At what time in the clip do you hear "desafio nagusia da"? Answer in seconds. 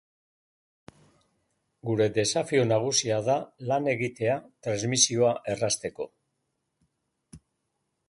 2.15-3.37